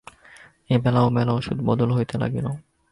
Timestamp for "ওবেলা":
1.01-1.31